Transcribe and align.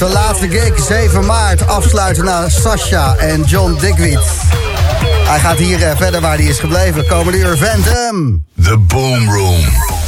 Zijn 0.00 0.12
laatste 0.12 0.48
gig, 0.48 0.84
7 0.84 1.26
maart, 1.26 1.66
afsluiten 1.66 2.24
naar 2.24 2.50
Sasha 2.50 3.16
en 3.16 3.42
John 3.42 3.76
Digweed. 3.80 4.20
Hij 5.24 5.38
gaat 5.38 5.58
hier 5.58 5.82
eh, 5.82 5.96
verder 5.96 6.20
waar 6.20 6.36
hij 6.36 6.46
is 6.46 6.58
gebleven. 6.58 7.06
Komende 7.06 7.38
uur 7.38 7.56
Phantom. 7.56 8.44
The 8.62 8.78
Boom 8.78 9.30
Room. 9.30 9.99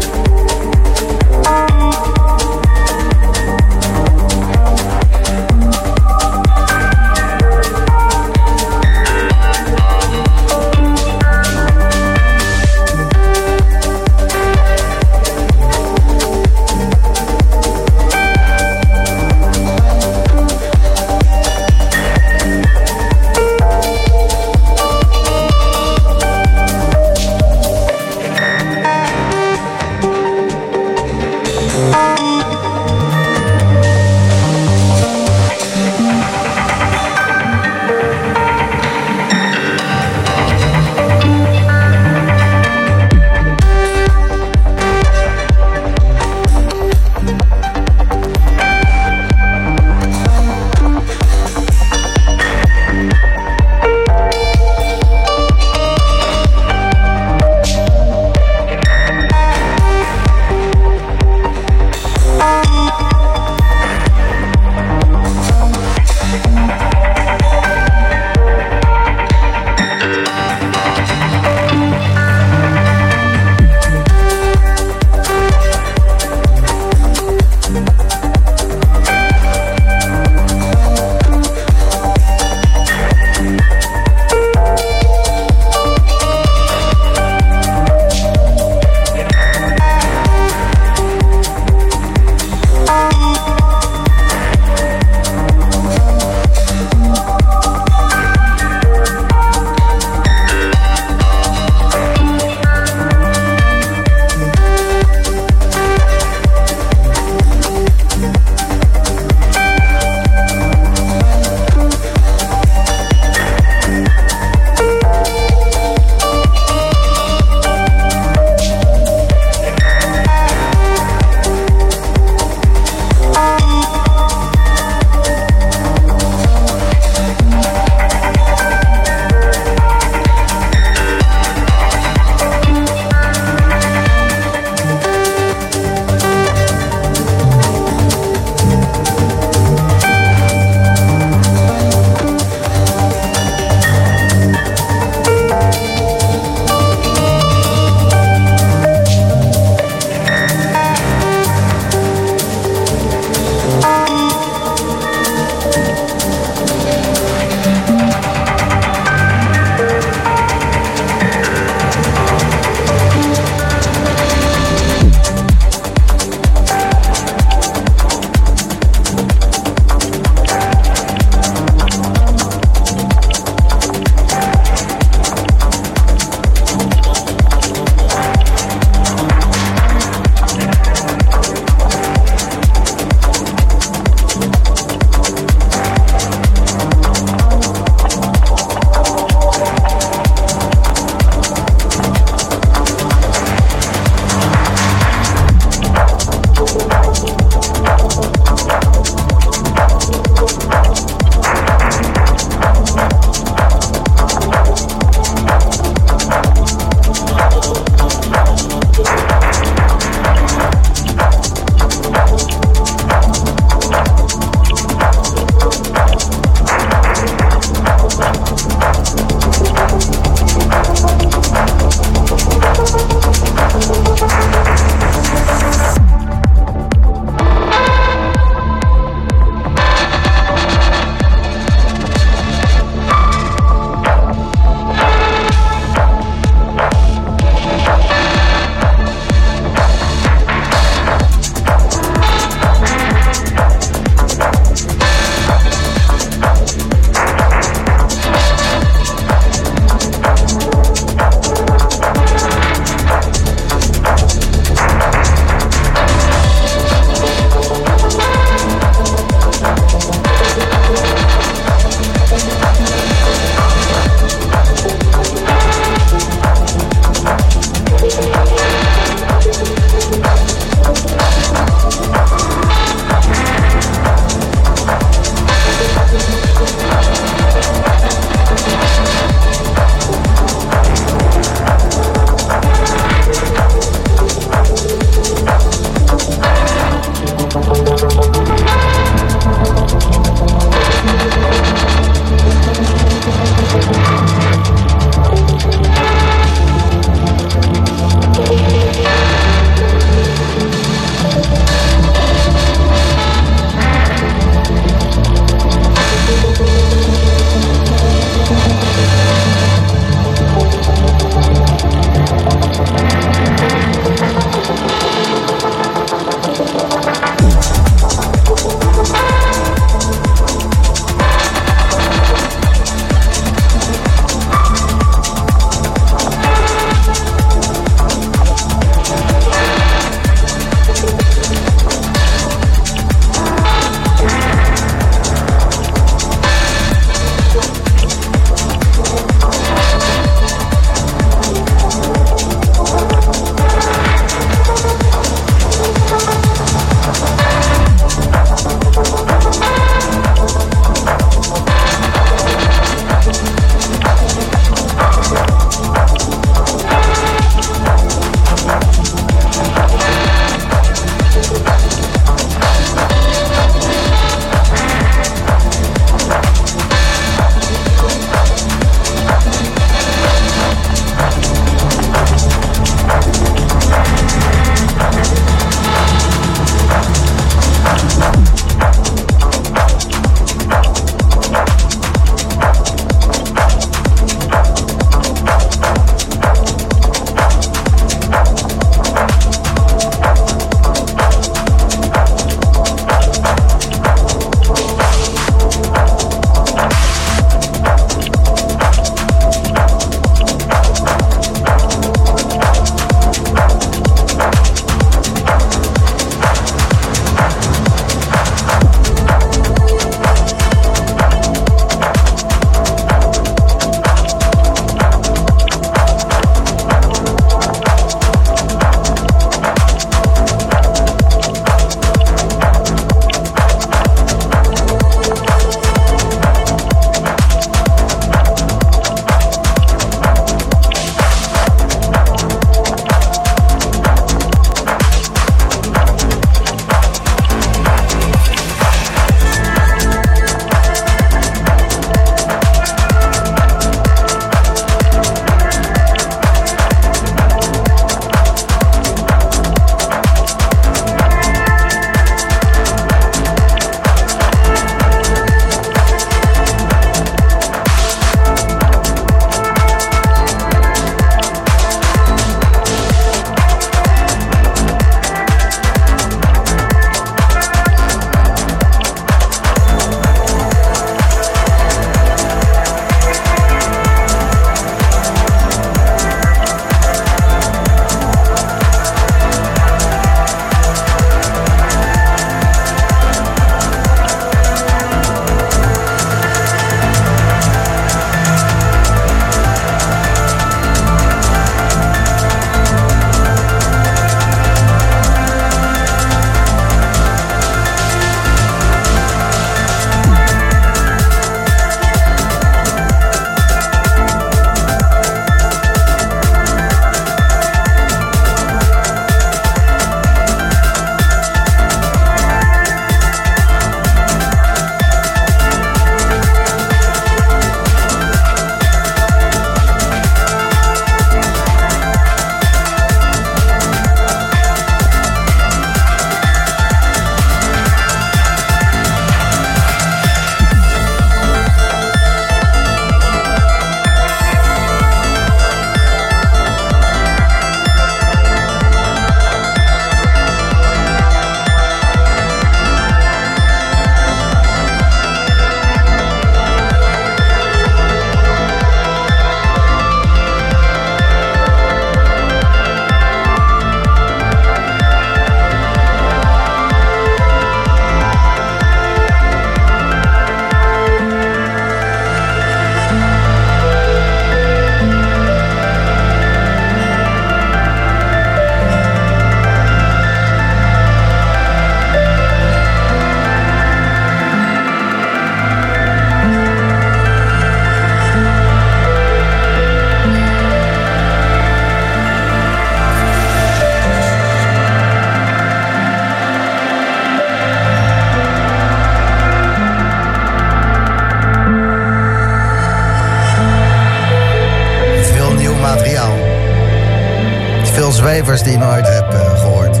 Die 598.56 598.72
je 598.72 598.78
nooit 598.78 599.08
hebt 599.08 599.34
uh, 599.34 599.60
gehoord. 599.60 600.00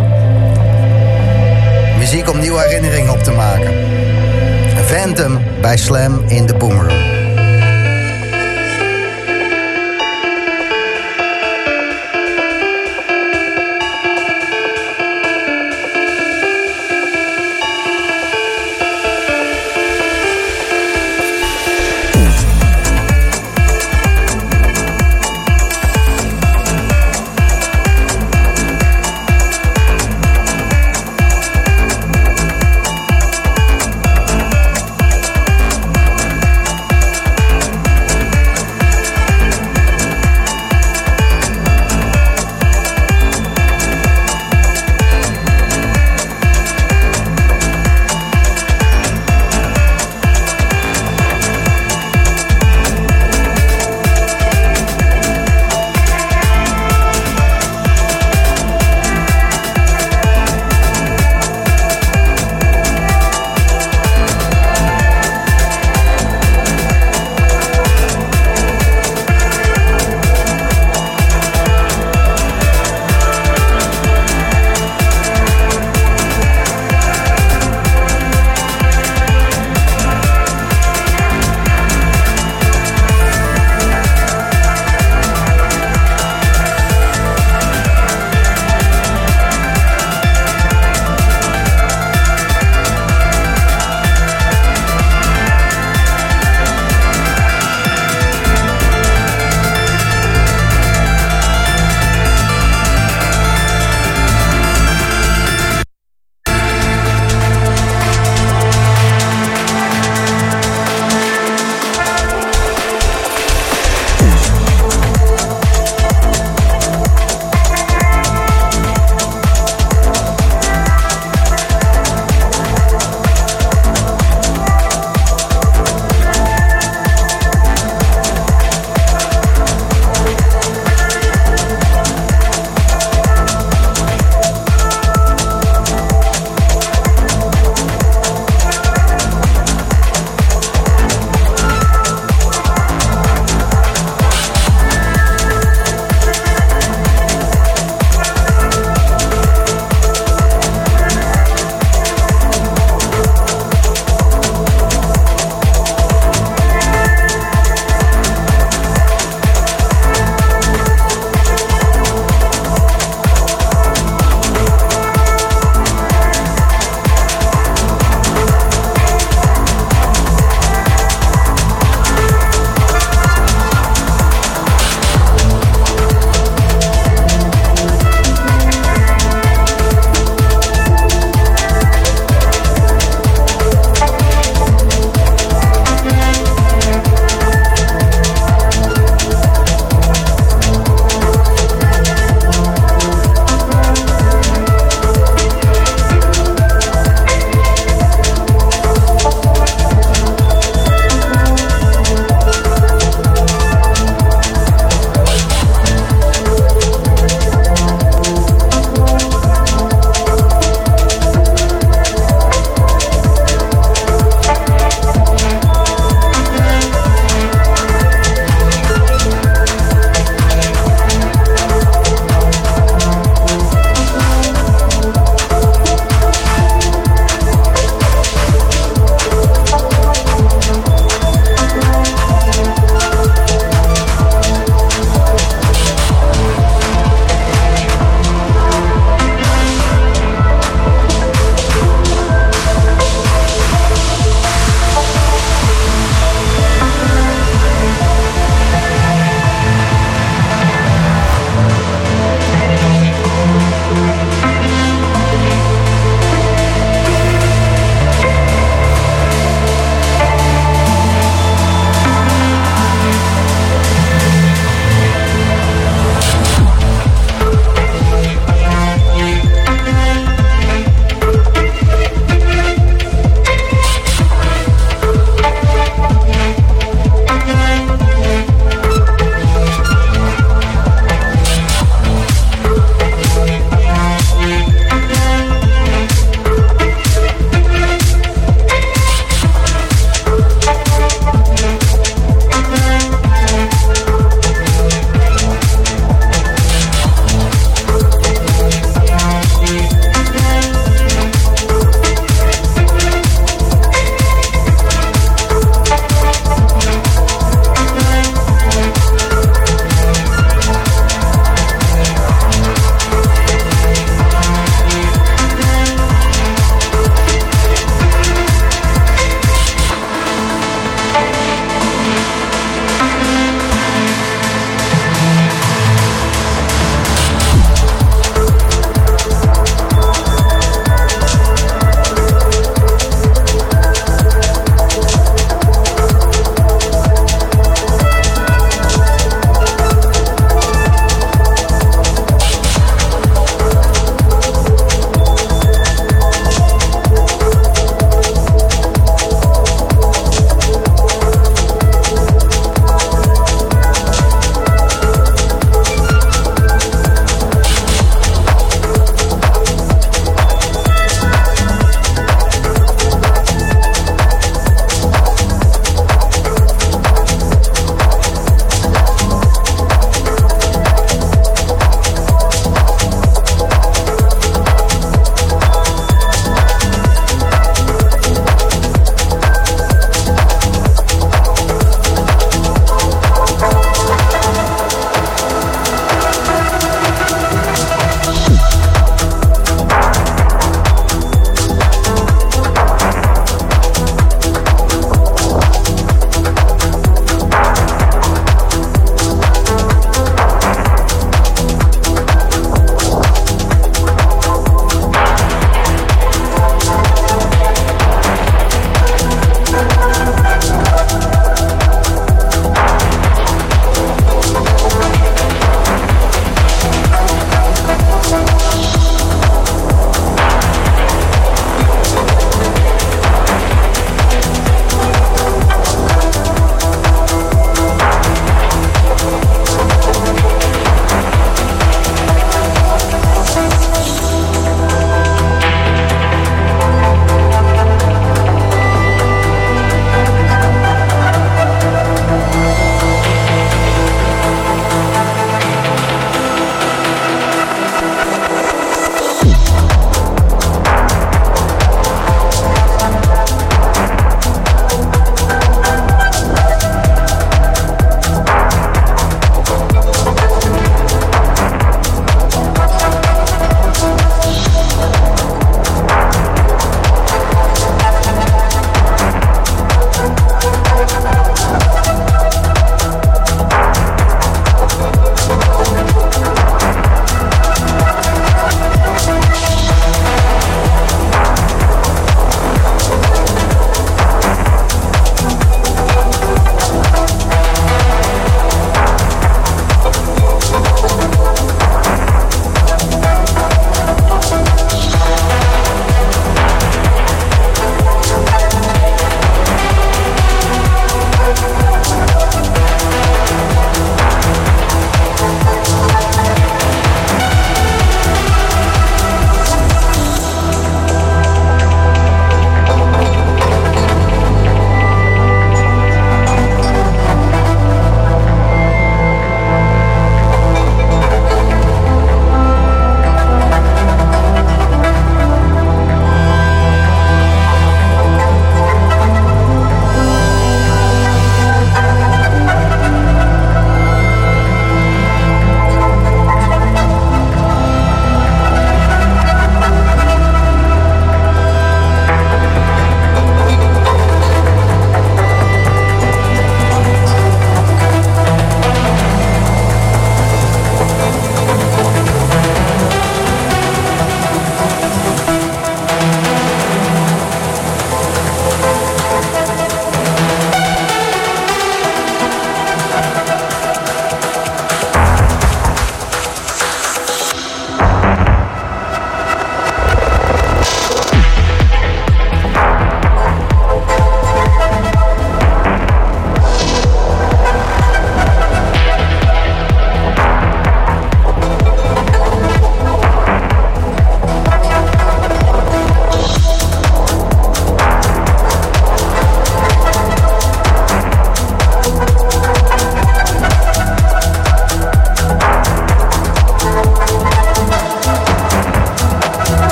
Muziek 1.98 2.30
om 2.30 2.38
nieuwe 2.38 2.60
herinneringen 2.60 3.12
op 3.12 3.22
te 3.22 3.30
maken. 3.30 3.72
Phantom 4.84 5.38
bij 5.60 5.76
Slam 5.76 6.22
in 6.26 6.46
de 6.46 6.54
Boomerang. 6.54 7.17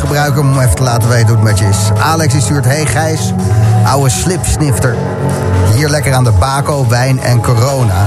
Slam 0.00 0.12
app, 0.12 0.18
gebruik 0.18 0.34
hem 0.34 0.52
om 0.52 0.60
even 0.60 0.74
te 0.74 0.82
laten 0.82 1.08
weten 1.08 1.26
hoe 1.26 1.36
het 1.36 1.44
met 1.44 1.58
je 1.58 1.64
is. 1.64 1.90
Alex 1.98 2.34
stuurt, 2.34 2.64
hey 2.64 2.86
Gijs, 2.86 3.32
oude 3.84 4.10
slipsnifter. 4.10 4.94
Hier 5.74 5.88
lekker 5.88 6.14
aan 6.14 6.24
de 6.24 6.32
bako, 6.32 6.88
wijn 6.88 7.20
en 7.20 7.42
corona. 7.42 8.04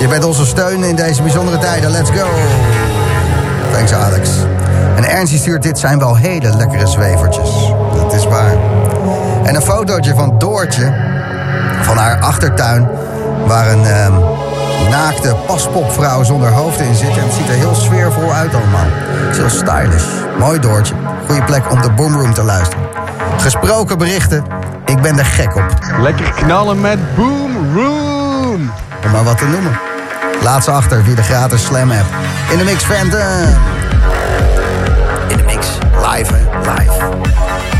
Je 0.00 0.08
bent 0.08 0.24
onze 0.24 0.46
steun 0.46 0.84
in 0.84 0.96
deze 0.96 1.22
bijzondere 1.22 1.58
tijden, 1.58 1.90
let's 1.90 2.10
go. 2.10 2.26
Thanks 3.72 3.92
Alex. 3.92 4.30
En 4.96 5.04
Ernst 5.04 5.30
die 5.30 5.40
stuurt, 5.40 5.62
dit 5.62 5.78
zijn 5.78 5.98
wel 5.98 6.16
hele 6.16 6.56
lekkere 6.56 6.86
zwevertjes. 6.86 7.50
Dat 7.96 8.12
is 8.12 8.24
waar. 8.24 8.54
En 9.44 9.54
een 9.54 9.62
fotootje 9.62 10.14
van 10.14 10.38
Doortje 10.38 10.94
van 11.82 11.96
haar 11.96 12.20
achtertuin... 12.20 12.88
waar 13.46 13.72
een 13.72 13.84
ehm, 13.84 14.12
naakte 14.90 15.36
paspopvrouw 15.46 16.22
zonder 16.22 16.50
hoofd 16.50 16.80
in 16.80 16.94
zit. 16.94 17.16
En 17.16 17.24
het 17.24 17.32
ziet 17.32 17.48
er 17.48 17.54
heel 17.54 17.74
sfeervol 17.74 18.32
uit 18.32 18.54
allemaal. 18.54 18.86
Het 18.90 19.30
is 19.30 19.36
heel 19.36 19.50
stylish. 19.50 20.04
Mooi 20.38 20.58
Doortje. 20.58 20.94
Goeie 21.26 21.42
plek 21.42 21.70
om 21.70 21.82
de 21.82 21.90
Boomroom 21.90 22.34
te 22.34 22.42
luisteren. 22.42 22.84
Gesproken 23.36 23.98
berichten. 23.98 24.44
Ik 24.86 25.02
ben 25.02 25.18
er 25.18 25.24
gek 25.24 25.56
op. 25.56 25.78
Lekker 26.00 26.30
knallen 26.30 26.80
met 26.80 27.14
Boomroom. 27.14 28.72
Om 29.04 29.10
maar 29.12 29.24
wat 29.24 29.38
te 29.38 29.46
noemen. 29.46 29.78
Laat 30.42 30.64
ze 30.64 30.70
achter 30.70 31.04
via 31.04 31.14
de 31.14 31.22
gratis 31.22 31.64
Slam 31.64 31.90
app. 31.90 32.06
In 32.50 32.58
de 32.58 32.64
mix 32.64 32.84
Phantom. 32.84 33.20
In 35.28 35.36
de 35.36 35.42
mix. 35.44 35.66
Live, 36.12 36.34
hè? 36.34 36.72
Live. 36.72 37.73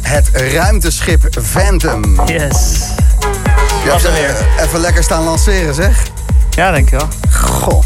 Het 0.00 0.30
ruimteschip 0.52 1.28
Phantom. 1.42 2.20
Yes. 2.26 2.78
Je 3.84 3.90
hebt 3.90 3.92
Was 3.92 4.04
er 4.04 4.08
eh, 4.08 4.14
weer. 4.14 4.64
even 4.66 4.80
lekker 4.80 5.02
staan 5.02 5.24
lanceren, 5.24 5.74
zeg. 5.74 6.02
Ja, 6.50 6.70
denk 6.70 6.86
ik 6.86 6.92
wel. 6.98 7.08
Goh. 7.30 7.82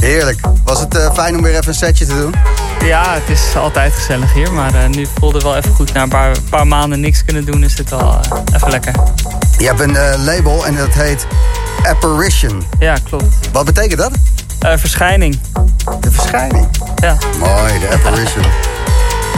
Heerlijk. 0.00 0.40
Was 0.64 0.80
het 0.80 0.96
eh, 0.96 1.12
fijn 1.14 1.36
om 1.36 1.42
weer 1.42 1.54
even 1.54 1.68
een 1.68 1.74
setje 1.74 2.06
te 2.06 2.14
doen? 2.14 2.34
Ja, 2.84 3.14
het 3.14 3.28
is 3.38 3.56
altijd 3.56 3.92
gezellig 3.92 4.32
hier. 4.32 4.52
Maar 4.52 4.74
eh, 4.74 4.88
nu 4.88 5.06
voelde 5.18 5.34
het 5.36 5.46
wel 5.46 5.56
even 5.56 5.72
goed. 5.74 5.92
Na 5.92 6.02
een 6.02 6.08
paar, 6.08 6.36
paar 6.50 6.66
maanden 6.66 7.00
niks 7.00 7.24
kunnen 7.24 7.44
doen 7.44 7.64
is 7.64 7.78
het 7.78 7.90
wel 7.90 8.20
eh, 8.22 8.54
even 8.54 8.70
lekker. 8.70 8.92
Je 9.58 9.66
hebt 9.66 9.80
een 9.80 9.96
eh, 9.96 10.18
label 10.24 10.66
en 10.66 10.76
dat 10.76 10.94
heet 10.94 11.26
Apparition. 11.88 12.62
Ja, 12.78 12.96
klopt. 13.08 13.24
Wat 13.52 13.64
betekent 13.64 13.98
dat? 14.00 14.12
Eh, 14.58 14.72
verschijning. 14.76 15.38
De 16.00 16.10
verschijning. 16.10 16.68
Ja. 16.96 17.16
Mooi, 17.38 17.78
de 17.78 17.88
Apparition. 17.92 18.44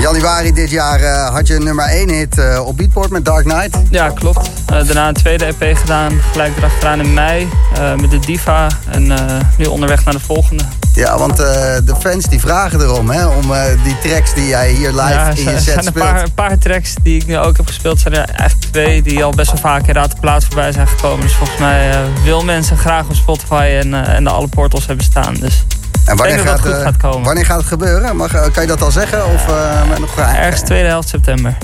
Januari 0.00 0.52
dit 0.52 0.70
jaar 0.70 1.00
eh, 1.00 1.28
had 1.28 1.46
je 1.46 1.54
een 1.54 1.64
nummer 1.64 1.84
1 1.84 2.10
hit 2.10 2.38
eh, 2.38 2.66
op 2.66 2.76
Beatport 2.76 3.10
met 3.10 3.24
Dark 3.24 3.44
Knight. 3.44 3.78
ja, 3.90 4.08
klopt. 4.10 4.50
Eh, 4.66 4.84
daarna 4.84 5.08
een 5.08 5.14
tweede 5.14 5.44
EP 5.44 5.76
gedaan. 5.76 6.20
Gelijk 6.32 6.56
erachteraan 6.56 7.00
in 7.00 7.14
mei. 7.14 7.48
met 8.00 8.10
de 8.10 8.18
Diva. 8.18 8.66
En 8.90 9.12
nu 9.58 9.64
onderweg 9.64 10.04
naar 10.04 10.14
de 10.14 10.20
volgende. 10.20 10.62
Ja, 10.94 11.18
want 11.18 11.36
de 11.36 11.94
fans 12.00 12.24
die 12.24 12.40
vragen 12.40 12.80
erom, 12.80 13.10
hè, 13.10 13.26
om 13.26 13.52
die 13.84 13.98
tracks 13.98 14.34
die 14.34 14.46
jij 14.46 14.70
hier 14.70 14.90
live 14.90 15.02
ja, 15.02 15.28
in 15.28 15.44
je 15.44 15.50
er 15.50 15.60
set 15.60 15.72
zijn 15.72 15.86
een 15.86 15.92
paar, 15.92 16.22
een 16.22 16.34
paar 16.34 16.58
tracks 16.58 16.94
die 17.02 17.20
ik 17.20 17.26
nu 17.26 17.38
ook 17.38 17.56
heb 17.56 17.66
gespeeld. 17.66 18.00
zijn 18.00 18.14
er 18.14 18.28
eigenlijk 18.28 18.72
twee 18.72 19.02
die 19.02 19.24
al 19.24 19.30
best 19.30 19.50
wel 19.50 19.60
vaak 19.60 19.86
in 19.86 19.94
Raad 19.94 20.10
de 20.10 20.16
Plaats 20.20 20.44
voorbij 20.44 20.72
zijn 20.72 20.86
gekomen. 20.86 21.20
Dus 21.20 21.34
volgens 21.34 21.58
mij 21.58 21.94
wil 22.24 22.44
mensen 22.44 22.76
graag 22.76 23.08
op 23.08 23.14
Spotify 23.14 23.78
en, 23.82 23.94
en 24.06 24.24
de 24.24 24.30
alle 24.30 24.48
portals 24.48 24.86
hebben 24.86 25.04
staan. 25.04 25.34
Dus 25.34 25.64
En 26.06 26.16
wanneer 26.16 26.44
dat 26.44 26.62
het 26.62 26.72
eh, 26.72 26.80
gaat 26.80 26.96
komen. 26.96 27.22
Wanneer 27.22 27.44
gaat 27.44 27.58
het 27.58 27.66
gebeuren? 27.66 28.16
Mag, 28.16 28.34
eh, 28.34 28.42
kan 28.52 28.62
je 28.62 28.68
dat 28.68 28.82
al 28.82 28.90
zeggen? 28.90 29.26
Of 29.26 29.48
eh, 29.48 29.98
nog 29.98 30.16
ergens 30.18 30.60
tweede 30.60 30.88
helft 30.88 31.08
september. 31.08 31.56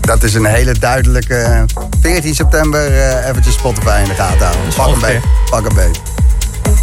Dat 0.00 0.22
is 0.22 0.34
een 0.34 0.44
hele 0.44 0.72
duidelijke 0.78 1.36
eh, 1.36 1.62
14 2.00 2.34
september 2.34 2.86
eventjes 3.28 3.54
Spotify 3.54 4.00
in 4.02 4.08
de 4.08 4.14
gaten 4.14 4.46
houden. 4.46 4.74
Pak 4.76 4.86
een 4.86 4.92
ongeveer. 4.92 5.20
beet. 5.20 5.50
Pak 5.50 5.66
een 5.66 5.74
beet. 5.74 6.00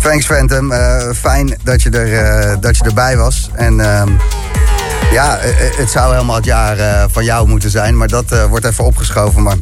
Thanks 0.01 0.25
Phantom. 0.25 0.73
Fijn 1.13 1.57
dat 1.63 1.81
je, 1.81 1.89
er, 1.89 2.59
dat 2.59 2.77
je 2.77 2.83
erbij 2.83 3.17
was. 3.17 3.49
En 3.53 3.79
ehm, 3.79 4.09
ja, 5.11 5.37
het 5.77 5.89
zou 5.89 6.13
helemaal 6.13 6.35
het 6.35 6.45
jaar 6.45 7.09
van 7.09 7.23
jou 7.23 7.47
moeten 7.47 7.69
zijn. 7.69 7.97
Maar 7.97 8.07
dat 8.07 8.47
wordt 8.49 8.65
even 8.65 8.83
opgeschoven. 8.83 9.43
Maar 9.43 9.55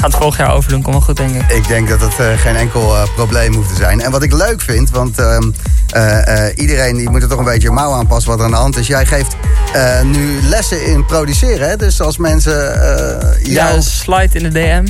Gaat 0.00 0.10
het 0.10 0.20
volgend 0.20 0.40
jaar 0.46 0.54
overdoen, 0.54 0.82
kom 0.82 0.92
wel 0.92 1.00
goed 1.02 1.16
denk 1.16 1.34
ik. 1.34 1.50
ik 1.50 1.68
denk 1.68 1.88
dat 1.88 2.00
het 2.00 2.18
eh, 2.18 2.26
geen 2.38 2.56
enkel 2.56 2.96
eh, 2.96 3.02
probleem 3.14 3.54
hoeft 3.54 3.68
te 3.68 3.74
zijn. 3.74 4.00
En 4.00 4.10
wat 4.10 4.22
ik 4.22 4.32
leuk 4.32 4.60
vind, 4.60 4.90
want 4.90 5.18
ehm, 5.18 5.50
eh, 5.90 6.44
iedereen 6.54 6.96
die 6.96 7.10
moet 7.10 7.22
er 7.22 7.28
toch 7.28 7.38
een 7.38 7.44
beetje 7.44 7.70
mouw 7.70 7.92
aanpassen 7.92 8.30
wat 8.30 8.38
er 8.38 8.44
aan 8.44 8.50
de 8.50 8.56
hand 8.56 8.76
is. 8.76 8.86
Jij 8.86 9.06
geeft 9.06 9.36
nu 10.02 10.42
lessen 10.42 10.86
in 10.86 11.06
produceren. 11.06 11.68
Hè? 11.68 11.76
Dus 11.76 12.00
als 12.00 12.16
mensen 12.16 12.52
jou... 13.42 13.74
Ja, 13.74 13.80
slide 13.80 14.38
in 14.38 14.42
de 14.42 14.48
DM. 14.48 14.86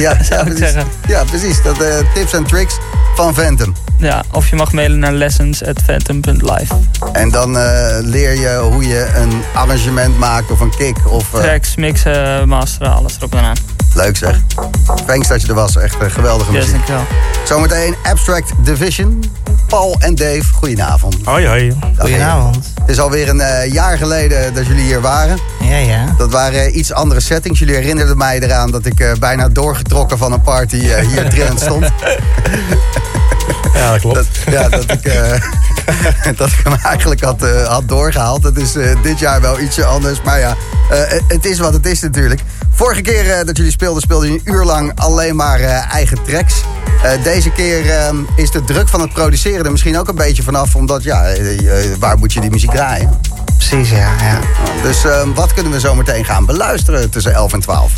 Ja, 0.00 0.22
zou 0.30 0.40
ik 0.40 0.44
precies. 0.46 0.58
zeggen. 0.58 0.84
Ja, 1.06 1.24
precies. 1.24 1.62
Dat, 1.62 1.76
tips 2.14 2.32
en 2.32 2.44
tricks 2.44 2.78
van 3.14 3.34
Phantom. 3.34 3.74
Ja, 3.96 4.22
of 4.32 4.48
je 4.48 4.56
mag 4.56 4.72
mailen 4.72 4.98
naar 4.98 5.12
lessons@phantom.live. 5.12 6.74
En 7.12 7.30
dan 7.30 7.52
leer 8.00 8.34
je 8.34 8.68
hoe 8.72 8.86
je 8.86 9.10
een 9.14 9.42
arrangement 9.54 10.18
maakt 10.18 10.50
of 10.50 10.60
een 10.60 10.76
kick. 10.76 10.96
Of, 11.06 11.30
Tracks, 11.32 11.76
mixen, 11.76 12.48
masteren, 12.48 12.92
alles 12.92 13.16
erop 13.16 13.34
en 13.34 13.42
aan. 13.42 13.79
Leuk 13.94 14.16
zeg. 14.16 14.36
Thanks 15.06 15.28
dat 15.28 15.42
je 15.42 15.48
er 15.48 15.54
was. 15.54 15.76
Echt 15.76 15.94
een 16.00 16.10
geweldige 16.10 16.52
Yes, 16.52 16.60
muziek. 16.66 16.86
dankjewel. 16.86 17.02
Zometeen 17.44 17.94
Abstract 18.02 18.52
Division. 18.64 19.24
Paul 19.66 19.96
en 19.98 20.14
Dave, 20.14 20.42
goedenavond. 20.52 21.16
Hoi, 21.24 21.46
hoi. 21.46 21.76
Goedenavond. 21.98 22.72
Het 22.80 22.88
is 22.88 23.00
alweer 23.00 23.28
een 23.28 23.40
eh, 23.40 23.72
jaar 23.72 23.96
geleden 23.98 24.54
dat 24.54 24.66
jullie 24.66 24.84
hier 24.84 25.00
waren. 25.00 25.38
Ja, 25.60 25.76
ja. 25.76 26.14
Dat 26.18 26.32
waren 26.32 26.60
eh, 26.64 26.76
iets 26.76 26.92
andere 26.92 27.20
settings. 27.20 27.58
Jullie 27.58 27.74
herinnerden 27.74 28.16
mij 28.16 28.40
eraan 28.40 28.70
dat 28.70 28.86
ik 28.86 29.00
eh, 29.00 29.12
bijna 29.20 29.48
doorgetrokken 29.48 30.18
van 30.18 30.32
een 30.32 30.42
party 30.42 30.76
eh, 30.76 31.06
hier 31.06 31.28
trillend 31.30 31.60
stond. 31.60 31.86
Ja, 33.74 33.90
dat 33.90 34.00
klopt. 34.00 34.14
Dat, 34.14 34.26
ja, 34.50 34.68
dat 34.68 34.90
ik, 34.90 35.04
eh, 35.04 35.32
dat 36.36 36.48
ik 36.48 36.60
hem 36.62 36.74
eigenlijk 36.82 37.20
had, 37.20 37.42
eh, 37.42 37.66
had 37.66 37.88
doorgehaald. 37.88 38.42
Het 38.42 38.56
is 38.56 38.76
eh, 38.76 39.02
dit 39.02 39.18
jaar 39.18 39.40
wel 39.40 39.60
ietsje 39.60 39.84
anders. 39.84 40.22
Maar 40.22 40.38
ja, 40.38 40.56
eh, 40.90 41.20
het 41.28 41.44
is 41.44 41.58
wat 41.58 41.72
het 41.72 41.86
is 41.86 42.00
natuurlijk. 42.00 42.42
Vorige 42.74 43.00
keer 43.00 43.44
dat 43.44 43.56
jullie 43.56 43.72
speelden, 43.72 44.02
speelden 44.02 44.28
jullie 44.28 44.42
een 44.44 44.54
uur 44.54 44.64
lang 44.64 44.92
alleen 44.94 45.36
maar 45.36 45.60
eigen 45.60 46.22
tracks. 46.22 46.54
Deze 47.22 47.50
keer 47.50 47.90
eh, 47.90 48.14
is 48.36 48.50
de 48.50 48.64
druk 48.64 48.88
van 48.88 49.00
het 49.00 49.12
produceren 49.12 49.64
er 49.64 49.70
misschien 49.70 49.98
ook 49.98 50.08
een 50.08 50.14
beetje 50.14 50.42
vanaf. 50.42 50.74
Omdat, 50.74 51.02
ja, 51.02 51.24
waar 51.98 52.18
moet 52.18 52.32
je 52.32 52.40
die 52.40 52.50
muziek 52.50 52.70
draaien? 52.70 53.20
Precies, 53.56 53.90
ja. 53.90 54.14
ja. 54.20 54.38
Dus 54.82 55.04
eh, 55.04 55.22
wat 55.34 55.54
kunnen 55.54 55.72
we 55.72 55.80
zo 55.80 55.94
meteen 55.94 56.24
gaan 56.24 56.46
beluisteren 56.46 57.10
tussen 57.10 57.34
11 57.34 57.52
en 57.52 57.60
12? 57.60 57.92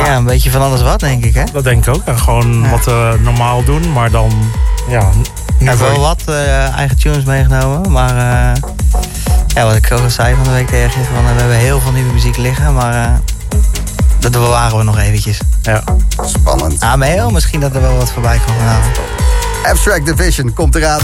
Ja, 0.00 0.16
een 0.16 0.24
beetje 0.24 0.50
van 0.50 0.62
alles 0.62 0.82
wat, 0.82 1.00
denk 1.00 1.24
ik, 1.24 1.34
hè? 1.34 1.42
Dat 1.52 1.64
denk 1.64 1.86
ik 1.86 1.94
ook. 1.94 2.02
En 2.04 2.18
gewoon 2.18 2.62
Ja. 2.62 2.68
wat 2.70 2.84
we 2.84 3.18
normaal 3.22 3.64
doen, 3.64 3.92
maar 3.92 4.10
dan... 4.10 4.32
Ja, 4.88 5.08
Ik 5.58 5.68
heb 5.68 5.78
wel 5.78 6.00
wat 6.00 6.22
eh, 6.26 6.76
eigen 6.76 6.98
tunes 6.98 7.24
meegenomen, 7.24 7.92
maar... 7.92 8.10
eh, 8.10 8.62
ja, 9.54 9.64
wat 9.64 9.74
ik 9.76 9.92
ook 9.92 10.00
al 10.00 10.10
zei 10.10 10.34
van 10.34 10.44
de 10.44 10.50
week 10.50 10.66
tegen 10.68 11.00
je, 11.00 11.06
van, 11.14 11.24
eh, 11.24 11.32
we 11.34 11.38
hebben 11.40 11.56
heel 11.56 11.80
veel 11.80 11.92
nieuwe 11.92 12.12
muziek 12.12 12.36
liggen, 12.36 12.74
maar... 12.74 12.94
eh, 13.04 13.10
dat 14.18 14.32
bewaren 14.32 14.78
we 14.78 14.84
nog 14.84 14.98
eventjes. 14.98 15.38
Ja. 15.62 15.82
Spannend. 16.24 16.80
Ah, 16.82 16.94
maar 16.94 17.08
heel 17.08 17.30
misschien 17.30 17.60
dat 17.60 17.74
er 17.74 17.80
wel 17.80 17.96
wat 17.96 18.12
voorbij 18.12 18.38
komt 18.46 18.58
vanavond. 18.58 18.98
Abstract 19.64 20.06
Division 20.06 20.52
komt 20.52 20.74
eraan. 20.74 21.00